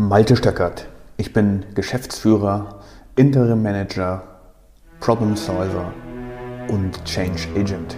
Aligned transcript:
Malte 0.00 0.36
Stöckert. 0.36 0.86
Ich 1.16 1.32
bin 1.32 1.64
Geschäftsführer, 1.74 2.78
Interim 3.16 3.64
Manager, 3.64 4.22
Problem 5.00 5.34
Solver 5.34 5.92
und 6.68 7.04
Change 7.04 7.48
Agent. 7.56 7.96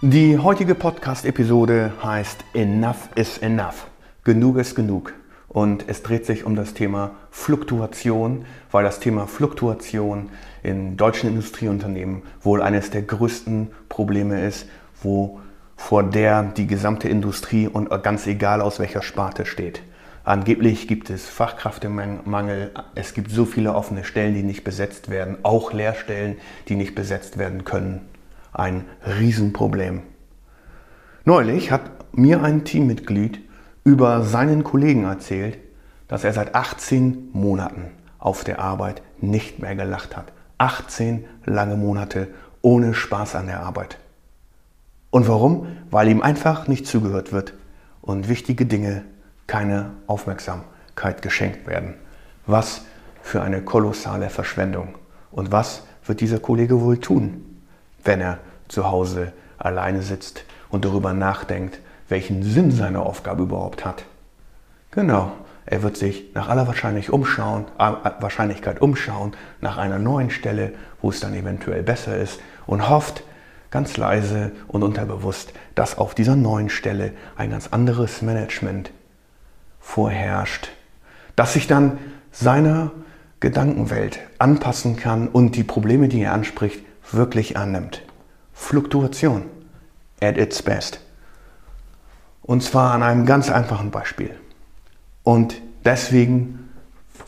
Die 0.00 0.38
heutige 0.38 0.74
Podcast-Episode 0.74 1.92
heißt 2.02 2.42
Enough 2.54 3.10
is 3.16 3.36
Enough. 3.36 3.86
Genug 4.24 4.56
ist 4.56 4.74
genug 4.74 5.12
und 5.56 5.88
es 5.88 6.02
dreht 6.02 6.26
sich 6.26 6.44
um 6.44 6.54
das 6.54 6.74
Thema 6.74 7.12
Fluktuation, 7.30 8.44
weil 8.70 8.84
das 8.84 9.00
Thema 9.00 9.26
Fluktuation 9.26 10.28
in 10.62 10.98
deutschen 10.98 11.30
Industrieunternehmen 11.30 12.24
wohl 12.42 12.60
eines 12.60 12.90
der 12.90 13.00
größten 13.00 13.68
Probleme 13.88 14.46
ist, 14.46 14.66
wo 15.02 15.40
vor 15.74 16.02
der 16.02 16.42
die 16.42 16.66
gesamte 16.66 17.08
Industrie 17.08 17.68
und 17.68 17.88
ganz 18.02 18.26
egal 18.26 18.60
aus 18.60 18.78
welcher 18.80 19.00
Sparte 19.00 19.46
steht. 19.46 19.80
Angeblich 20.24 20.88
gibt 20.88 21.08
es 21.08 21.26
Fachkräftemangel, 21.26 22.72
es 22.94 23.14
gibt 23.14 23.30
so 23.30 23.46
viele 23.46 23.74
offene 23.74 24.04
Stellen, 24.04 24.34
die 24.34 24.42
nicht 24.42 24.62
besetzt 24.62 25.08
werden, 25.08 25.38
auch 25.42 25.72
Lehrstellen, 25.72 26.36
die 26.68 26.76
nicht 26.76 26.94
besetzt 26.94 27.38
werden 27.38 27.64
können. 27.64 28.02
Ein 28.52 28.84
Riesenproblem. 29.06 30.02
Neulich 31.24 31.70
hat 31.70 32.14
mir 32.14 32.42
ein 32.42 32.64
Teammitglied 32.64 33.45
über 33.86 34.24
seinen 34.24 34.64
Kollegen 34.64 35.04
erzählt, 35.04 35.58
dass 36.08 36.24
er 36.24 36.32
seit 36.32 36.56
18 36.56 37.28
Monaten 37.32 37.92
auf 38.18 38.42
der 38.42 38.58
Arbeit 38.58 39.00
nicht 39.20 39.60
mehr 39.60 39.76
gelacht 39.76 40.16
hat. 40.16 40.32
18 40.58 41.24
lange 41.44 41.76
Monate 41.76 42.26
ohne 42.62 42.94
Spaß 42.94 43.36
an 43.36 43.46
der 43.46 43.60
Arbeit. 43.60 43.98
Und 45.10 45.28
warum? 45.28 45.68
Weil 45.88 46.08
ihm 46.08 46.20
einfach 46.20 46.66
nicht 46.66 46.88
zugehört 46.88 47.32
wird 47.32 47.54
und 48.02 48.28
wichtige 48.28 48.66
Dinge 48.66 49.04
keine 49.46 49.92
Aufmerksamkeit 50.08 51.22
geschenkt 51.22 51.68
werden. 51.68 51.94
Was 52.44 52.82
für 53.22 53.40
eine 53.40 53.62
kolossale 53.62 54.30
Verschwendung. 54.30 54.96
Und 55.30 55.52
was 55.52 55.84
wird 56.04 56.20
dieser 56.20 56.40
Kollege 56.40 56.80
wohl 56.80 56.98
tun, 56.98 57.60
wenn 58.02 58.20
er 58.20 58.38
zu 58.66 58.90
Hause 58.90 59.32
alleine 59.58 60.02
sitzt 60.02 60.44
und 60.70 60.84
darüber 60.84 61.12
nachdenkt, 61.12 61.78
welchen 62.08 62.42
Sinn 62.42 62.70
seine 62.70 63.00
Aufgabe 63.00 63.42
überhaupt 63.42 63.84
hat. 63.84 64.04
Genau, 64.90 65.32
er 65.66 65.82
wird 65.82 65.96
sich 65.96 66.32
nach 66.34 66.48
aller 66.48 66.66
Wahrscheinlichkeit 66.66 67.12
umschauen, 67.12 67.64
äh, 67.78 67.92
Wahrscheinlichkeit 68.20 68.80
umschauen 68.80 69.32
nach 69.60 69.78
einer 69.78 69.98
neuen 69.98 70.30
Stelle, 70.30 70.72
wo 71.02 71.10
es 71.10 71.20
dann 71.20 71.34
eventuell 71.34 71.82
besser 71.82 72.16
ist 72.16 72.40
und 72.66 72.88
hofft 72.88 73.24
ganz 73.70 73.96
leise 73.96 74.52
und 74.68 74.82
unterbewusst, 74.82 75.52
dass 75.74 75.98
auf 75.98 76.14
dieser 76.14 76.36
neuen 76.36 76.70
Stelle 76.70 77.12
ein 77.36 77.50
ganz 77.50 77.68
anderes 77.68 78.22
Management 78.22 78.90
vorherrscht, 79.80 80.70
das 81.34 81.52
sich 81.52 81.66
dann 81.66 81.98
seiner 82.30 82.92
Gedankenwelt 83.40 84.20
anpassen 84.38 84.96
kann 84.96 85.28
und 85.28 85.56
die 85.56 85.64
Probleme, 85.64 86.08
die 86.08 86.22
er 86.22 86.32
anspricht, 86.32 86.80
wirklich 87.12 87.56
annimmt. 87.56 88.02
Fluktuation 88.52 89.42
at 90.20 90.38
its 90.38 90.62
best. 90.62 91.00
Und 92.46 92.62
zwar 92.62 92.92
an 92.92 93.02
einem 93.02 93.26
ganz 93.26 93.50
einfachen 93.50 93.90
Beispiel. 93.90 94.30
Und 95.24 95.60
deswegen 95.84 96.70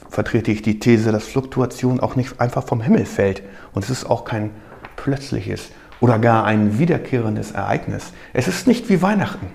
vertrete 0.08 0.52
ich 0.52 0.62
die 0.62 0.78
These, 0.78 1.10
dass 1.10 1.25
Fluktuation 1.25 1.98
auch 1.98 2.14
nicht 2.14 2.41
einfach 2.41 2.64
vom 2.64 2.80
Himmel 2.80 3.05
fällt. 3.05 3.42
Und 3.72 3.84
es 3.84 3.91
ist 3.91 4.08
auch 4.08 4.25
kein 4.25 4.50
plötzliches 4.97 5.70
oder 6.00 6.20
gar 6.20 6.44
ein 6.44 6.78
wiederkehrendes 6.78 7.50
Ereignis. 7.50 8.12
Es 8.32 8.47
ist 8.47 8.69
nicht 8.69 8.88
wie 8.88 9.03
Weihnachten. 9.03 9.48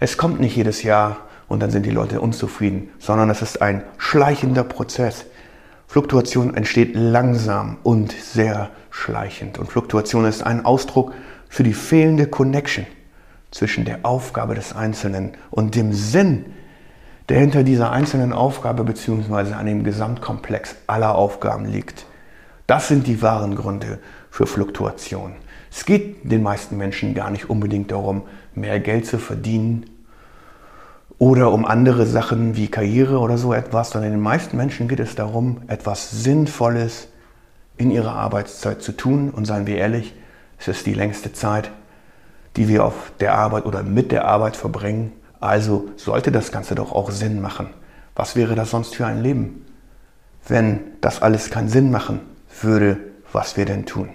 Es 0.00 0.18
kommt 0.18 0.38
nicht 0.38 0.54
jedes 0.54 0.82
Jahr 0.82 1.16
und 1.48 1.60
dann 1.60 1.70
sind 1.70 1.86
die 1.86 1.90
Leute 1.90 2.20
unzufrieden, 2.20 2.90
sondern 2.98 3.30
es 3.30 3.40
ist 3.40 3.62
ein 3.62 3.82
schleichender 3.96 4.64
Prozess. 4.64 5.24
Fluktuation 5.86 6.54
entsteht 6.54 6.94
langsam 6.94 7.78
und 7.82 8.12
sehr 8.12 8.68
schleichend. 8.90 9.58
Und 9.58 9.70
Fluktuation 9.70 10.26
ist 10.26 10.42
ein 10.42 10.66
Ausdruck 10.66 11.14
für 11.48 11.62
die 11.62 11.72
fehlende 11.72 12.26
Connection 12.26 12.86
zwischen 13.50 13.84
der 13.84 14.00
Aufgabe 14.04 14.54
des 14.54 14.74
Einzelnen 14.74 15.32
und 15.50 15.74
dem 15.74 15.92
Sinn, 15.92 16.46
der 17.28 17.40
hinter 17.40 17.62
dieser 17.62 17.90
einzelnen 17.92 18.32
Aufgabe 18.32 18.84
bzw. 18.84 19.54
an 19.54 19.66
dem 19.66 19.84
Gesamtkomplex 19.84 20.76
aller 20.86 21.14
Aufgaben 21.14 21.66
liegt. 21.66 22.06
Das 22.66 22.88
sind 22.88 23.06
die 23.06 23.22
wahren 23.22 23.54
Gründe 23.54 23.98
für 24.30 24.46
Fluktuation. 24.46 25.32
Es 25.70 25.84
geht 25.84 26.30
den 26.30 26.42
meisten 26.42 26.76
Menschen 26.76 27.14
gar 27.14 27.30
nicht 27.30 27.50
unbedingt 27.50 27.90
darum, 27.90 28.22
mehr 28.54 28.80
Geld 28.80 29.06
zu 29.06 29.18
verdienen 29.18 29.86
oder 31.18 31.52
um 31.52 31.64
andere 31.64 32.06
Sachen 32.06 32.56
wie 32.56 32.68
Karriere 32.68 33.18
oder 33.18 33.38
so 33.38 33.52
etwas, 33.52 33.90
sondern 33.90 34.12
den 34.12 34.20
meisten 34.20 34.56
Menschen 34.56 34.88
geht 34.88 35.00
es 35.00 35.14
darum, 35.14 35.62
etwas 35.66 36.10
Sinnvolles 36.10 37.08
in 37.76 37.90
ihrer 37.90 38.14
Arbeitszeit 38.14 38.82
zu 38.82 38.92
tun. 38.92 39.30
Und 39.30 39.44
seien 39.44 39.66
wir 39.66 39.76
ehrlich, 39.76 40.14
es 40.58 40.68
ist 40.68 40.86
die 40.86 40.94
längste 40.94 41.32
Zeit, 41.32 41.70
die 42.58 42.66
wir 42.66 42.84
auf 42.84 43.12
der 43.20 43.34
Arbeit 43.34 43.66
oder 43.66 43.84
mit 43.84 44.10
der 44.10 44.26
Arbeit 44.26 44.56
verbringen. 44.56 45.12
Also 45.38 45.88
sollte 45.96 46.32
das 46.32 46.50
Ganze 46.50 46.74
doch 46.74 46.90
auch 46.90 47.12
Sinn 47.12 47.40
machen. 47.40 47.70
Was 48.16 48.34
wäre 48.34 48.56
das 48.56 48.70
sonst 48.70 48.96
für 48.96 49.06
ein 49.06 49.22
Leben, 49.22 49.64
wenn 50.48 50.80
das 51.00 51.22
alles 51.22 51.50
keinen 51.50 51.68
Sinn 51.68 51.92
machen 51.92 52.20
würde, 52.60 52.98
was 53.32 53.56
wir 53.56 53.64
denn 53.64 53.86
tun? 53.86 54.08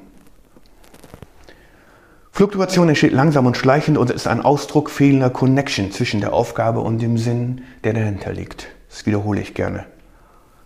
Fluktuation 2.33 2.89
entsteht 2.89 3.13
langsam 3.13 3.45
und 3.45 3.55
schleichend 3.55 3.97
und 3.97 4.09
ist 4.09 4.27
ein 4.27 4.41
Ausdruck 4.41 4.89
fehlender 4.89 5.29
Connection 5.29 5.93
zwischen 5.93 6.19
der 6.19 6.33
Aufgabe 6.33 6.81
und 6.81 6.99
dem 6.99 7.17
Sinn, 7.17 7.61
der 7.85 7.93
dahinter 7.93 8.33
liegt. 8.33 8.67
Das 8.89 9.05
wiederhole 9.05 9.39
ich 9.39 9.53
gerne. 9.53 9.85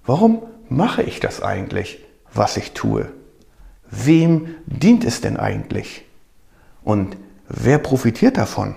Warum 0.04 0.42
mache 0.68 1.04
ich 1.04 1.20
das 1.20 1.44
eigentlich, 1.44 2.04
was 2.34 2.58
ich 2.58 2.72
tue? 2.72 3.10
Wem 3.92 4.56
dient 4.66 5.06
es 5.06 5.22
denn 5.22 5.38
eigentlich? 5.38 6.06
Und 6.84 7.18
Wer 7.50 7.78
profitiert 7.78 8.38
davon? 8.38 8.76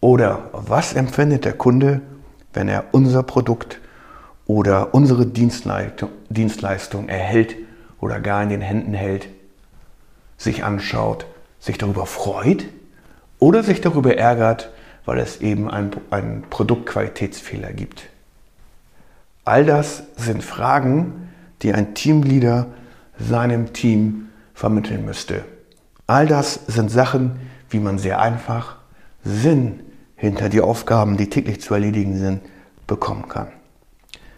Oder 0.00 0.50
was 0.52 0.92
empfindet 0.92 1.44
der 1.44 1.54
Kunde, 1.54 2.02
wenn 2.52 2.68
er 2.68 2.84
unser 2.92 3.22
Produkt 3.22 3.80
oder 4.46 4.94
unsere 4.94 5.26
Dienstleistung, 5.26 7.08
erhält 7.08 7.56
oder 8.00 8.20
gar 8.20 8.42
in 8.42 8.50
den 8.50 8.60
Händen 8.60 8.94
hält, 8.94 9.28
sich 10.36 10.64
anschaut, 10.64 11.24
sich 11.60 11.78
darüber 11.78 12.04
freut 12.04 12.66
oder 13.38 13.62
sich 13.62 13.80
darüber 13.80 14.16
ärgert, 14.16 14.70
weil 15.06 15.18
es 15.18 15.40
eben 15.40 15.70
einen 15.70 16.42
Produktqualitätsfehler 16.50 17.72
gibt? 17.72 18.08
All 19.44 19.64
das 19.64 20.02
sind 20.16 20.44
Fragen, 20.44 21.30
die 21.62 21.72
ein 21.72 21.94
Teamleader 21.94 22.66
seinem 23.18 23.72
Team 23.72 24.28
vermitteln 24.52 25.04
müsste. 25.04 25.44
All 26.06 26.26
das 26.26 26.60
sind 26.66 26.90
Sachen, 26.90 27.40
wie 27.72 27.80
man 27.80 27.98
sehr 27.98 28.20
einfach 28.20 28.76
Sinn 29.24 29.80
hinter 30.16 30.48
die 30.48 30.60
Aufgaben, 30.60 31.16
die 31.16 31.28
täglich 31.28 31.60
zu 31.60 31.74
erledigen 31.74 32.16
sind, 32.16 32.40
bekommen 32.86 33.28
kann. 33.28 33.48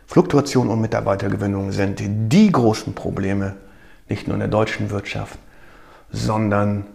Fluktuation 0.06 0.68
und 0.68 0.80
Mitarbeitergewinnung 0.80 1.72
sind 1.72 2.00
die 2.32 2.52
großen 2.52 2.94
Probleme, 2.94 3.56
nicht 4.08 4.26
nur 4.28 4.34
in 4.34 4.40
der 4.40 4.48
deutschen 4.48 4.90
Wirtschaft, 4.90 5.38
sondern 6.10 6.86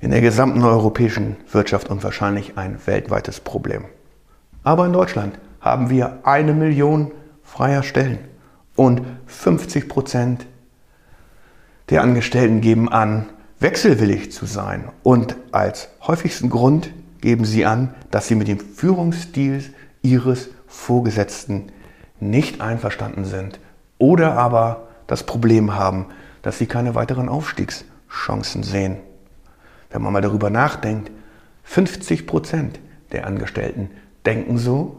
in 0.00 0.10
der 0.10 0.20
gesamten 0.20 0.62
europäischen 0.62 1.36
Wirtschaft 1.50 1.88
und 1.88 2.04
wahrscheinlich 2.04 2.58
ein 2.58 2.78
weltweites 2.86 3.40
Problem. 3.40 3.84
Aber 4.62 4.86
in 4.86 4.92
Deutschland 4.92 5.38
haben 5.60 5.90
wir 5.90 6.20
eine 6.22 6.52
Million 6.52 7.10
freier 7.42 7.82
Stellen 7.82 8.18
und 8.76 9.02
50 9.26 9.88
Prozent 9.88 10.46
der 11.90 12.02
Angestellten 12.02 12.60
geben 12.60 12.88
an, 12.88 13.26
wechselwillig 13.60 14.32
zu 14.32 14.46
sein. 14.46 14.88
Und 15.02 15.36
als 15.52 15.88
häufigsten 16.02 16.50
Grund 16.50 16.90
geben 17.20 17.44
sie 17.44 17.64
an, 17.64 17.94
dass 18.10 18.28
sie 18.28 18.34
mit 18.34 18.48
dem 18.48 18.60
Führungsstil 18.60 19.64
ihres 20.02 20.50
Vorgesetzten 20.66 21.72
nicht 22.20 22.60
einverstanden 22.60 23.24
sind 23.24 23.60
oder 23.98 24.34
aber 24.34 24.88
das 25.06 25.24
Problem 25.24 25.74
haben, 25.74 26.06
dass 26.42 26.58
sie 26.58 26.66
keine 26.66 26.94
weiteren 26.94 27.28
Aufstiegschancen 27.28 28.62
sehen. 28.62 28.98
Wenn 29.90 30.02
man 30.02 30.12
mal 30.12 30.22
darüber 30.22 30.50
nachdenkt, 30.50 31.10
50 31.64 32.26
Prozent 32.26 32.80
der 33.12 33.26
Angestellten 33.26 33.90
denken 34.24 34.58
so 34.58 34.96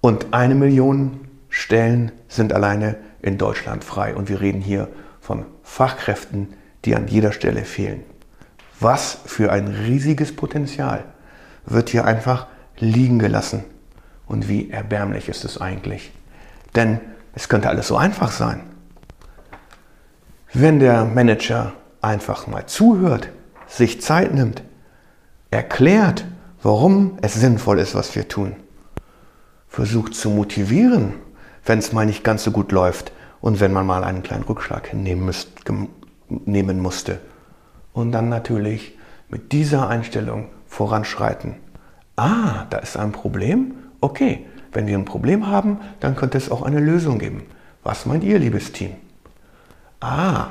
und 0.00 0.32
eine 0.32 0.54
Million 0.54 1.20
Stellen 1.48 2.12
sind 2.28 2.52
alleine 2.52 2.96
in 3.22 3.36
Deutschland 3.36 3.84
frei. 3.84 4.14
Und 4.14 4.28
wir 4.28 4.40
reden 4.40 4.60
hier 4.60 4.88
von 5.20 5.44
Fachkräften, 5.62 6.54
die 6.84 6.96
an 6.96 7.08
jeder 7.08 7.32
Stelle 7.32 7.64
fehlen. 7.64 8.02
Was 8.78 9.18
für 9.26 9.52
ein 9.52 9.68
riesiges 9.68 10.34
Potenzial 10.34 11.04
wird 11.66 11.90
hier 11.90 12.04
einfach 12.04 12.46
liegen 12.78 13.18
gelassen. 13.18 13.64
Und 14.26 14.48
wie 14.48 14.70
erbärmlich 14.70 15.28
ist 15.28 15.44
es 15.44 15.60
eigentlich. 15.60 16.12
Denn 16.74 17.00
es 17.34 17.48
könnte 17.48 17.68
alles 17.68 17.88
so 17.88 17.96
einfach 17.96 18.30
sein. 18.30 18.62
Wenn 20.52 20.80
der 20.80 21.04
Manager 21.04 21.72
einfach 22.00 22.46
mal 22.46 22.66
zuhört, 22.66 23.28
sich 23.66 24.00
Zeit 24.00 24.34
nimmt, 24.34 24.62
erklärt, 25.50 26.24
warum 26.62 27.18
es 27.22 27.34
sinnvoll 27.34 27.78
ist, 27.78 27.94
was 27.94 28.14
wir 28.14 28.28
tun, 28.28 28.56
versucht 29.68 30.14
zu 30.14 30.30
motivieren, 30.30 31.14
wenn 31.64 31.78
es 31.78 31.92
mal 31.92 32.06
nicht 32.06 32.24
ganz 32.24 32.42
so 32.42 32.50
gut 32.50 32.72
läuft 32.72 33.12
und 33.40 33.60
wenn 33.60 33.72
man 33.72 33.86
mal 33.86 34.04
einen 34.04 34.22
kleinen 34.22 34.44
Rückschlag 34.44 34.88
hinnehmen 34.88 35.24
müsst, 35.24 35.64
nehmen 36.30 36.80
musste. 36.80 37.20
Und 37.92 38.12
dann 38.12 38.28
natürlich 38.28 38.96
mit 39.28 39.52
dieser 39.52 39.88
Einstellung 39.88 40.48
voranschreiten. 40.66 41.56
Ah, 42.16 42.66
da 42.70 42.78
ist 42.78 42.96
ein 42.96 43.12
Problem? 43.12 43.74
Okay, 44.00 44.46
wenn 44.72 44.86
wir 44.86 44.96
ein 44.96 45.04
Problem 45.04 45.46
haben, 45.48 45.78
dann 46.00 46.16
könnte 46.16 46.38
es 46.38 46.50
auch 46.50 46.62
eine 46.62 46.80
Lösung 46.80 47.18
geben. 47.18 47.42
Was 47.82 48.06
meint 48.06 48.24
ihr, 48.24 48.38
liebes 48.38 48.72
Team? 48.72 48.92
Ah, 50.00 50.48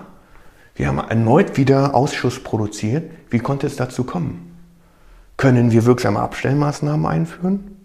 wir 0.75 0.87
haben 0.87 0.99
erneut 0.99 1.57
wieder 1.57 1.95
Ausschuss 1.95 2.41
produziert. 2.41 3.11
Wie 3.29 3.39
konnte 3.39 3.67
es 3.67 3.75
dazu 3.75 4.03
kommen? 4.03 4.55
Können 5.37 5.71
wir 5.71 5.85
wirksame 5.85 6.19
Abstellmaßnahmen 6.19 7.05
einführen? 7.05 7.77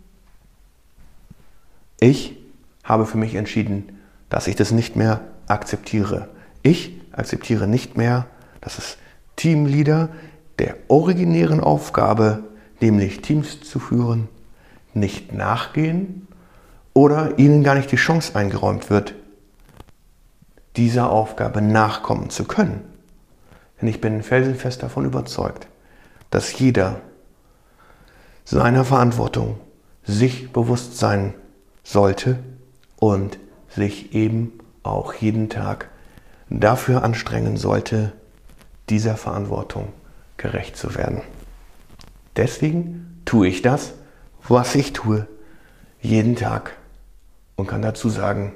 Ich 2.01 2.37
habe 2.83 3.07
für 3.07 3.19
mich 3.19 3.35
entschieden, 3.35 4.01
dass 4.29 4.47
ich 4.47 4.57
das 4.57 4.73
nicht 4.73 4.97
mehr 4.97 5.21
akzeptiere. 5.47 6.29
Ich 6.63 7.01
akzeptiere 7.17 7.67
nicht 7.67 7.97
mehr, 7.97 8.27
dass 8.61 8.79
es 8.79 8.99
Teamleader 9.37 10.09
der 10.59 10.77
originären 10.89 11.61
Aufgabe, 11.61 12.45
nämlich 12.81 13.23
Teams 13.23 13.61
zu 13.61 13.79
führen, 13.79 14.29
nicht 14.93 15.33
nachgehen 15.33 16.29
oder 16.93 17.39
ihnen 17.39 17.65
gar 17.65 17.75
nicht 17.75 17.91
die 17.91 17.97
Chance 17.97 18.37
eingeräumt 18.37 18.91
wird, 18.91 19.15
dieser 20.77 21.11
Aufgabe 21.11 21.63
nachkommen 21.63 22.31
zu 22.31 22.45
können. 22.45 22.83
Denn 23.81 23.89
ich 23.89 24.01
bin 24.01 24.23
felsenfest 24.23 24.83
davon 24.83 25.05
überzeugt, 25.05 25.67
dass 26.31 26.59
jeder 26.59 27.01
seiner 28.45 28.85
Verantwortung 28.85 29.59
sich 30.05 30.53
bewusst 30.53 30.99
sein 30.99 31.35
sollte 31.83 32.39
und 32.97 33.39
sich 33.69 34.15
eben 34.15 34.53
auch 34.83 35.15
jeden 35.15 35.49
Tag 35.49 35.89
dafür 36.51 37.03
anstrengen 37.03 37.57
sollte, 37.57 38.13
dieser 38.89 39.17
Verantwortung 39.17 39.93
gerecht 40.37 40.77
zu 40.77 40.95
werden. 40.95 41.23
Deswegen 42.37 43.23
tue 43.25 43.49
ich 43.49 43.63
das, 43.63 43.95
was 44.47 44.75
ich 44.75 44.93
tue, 44.93 45.27
jeden 46.01 46.37
Tag 46.37 46.77
und 47.57 47.67
kann 47.67 47.83
dazu 47.83 48.09
sagen, 48.09 48.55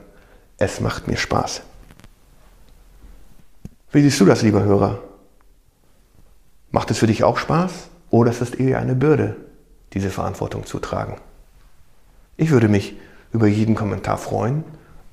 es 0.59 0.81
macht 0.81 1.09
mir 1.09 1.17
Spaß. 1.17 1.63
Wie 3.91 4.03
siehst 4.03 4.21
du 4.21 4.27
das, 4.27 4.43
lieber 4.43 4.63
Hörer? 4.63 4.99
Macht 6.71 6.91
es 6.91 6.99
für 6.99 7.07
dich 7.07 7.25
auch 7.25 7.39
Spaß 7.39 7.89
oder 8.11 8.31
ist 8.31 8.43
es 8.43 8.51
eher 8.51 8.79
eine 8.79 8.95
Bürde, 8.95 9.37
diese 9.95 10.11
Verantwortung 10.11 10.67
zu 10.67 10.79
tragen? 10.79 11.17
Ich 12.37 12.51
würde 12.51 12.69
mich 12.69 12.97
über 13.33 13.47
jeden 13.47 13.75
Kommentar 13.75 14.19
freuen 14.19 14.65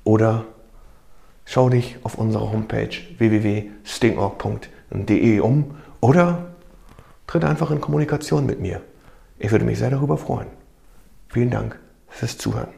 oder 0.04 0.44
schau 1.46 1.70
dich 1.70 1.96
auf 2.02 2.18
unserer 2.18 2.52
Homepage 2.52 2.90
www.stingorg.de 3.16 5.40
um 5.40 5.76
oder 6.00 6.48
tritt 7.26 7.44
einfach 7.44 7.70
in 7.70 7.80
Kommunikation 7.80 8.44
mit 8.44 8.60
mir. 8.60 8.82
Ich 9.38 9.50
würde 9.50 9.64
mich 9.64 9.78
sehr 9.78 9.88
darüber 9.90 10.18
freuen. 10.18 10.48
Vielen 11.28 11.50
Dank 11.50 11.80
fürs 12.08 12.36
Zuhören. 12.36 12.68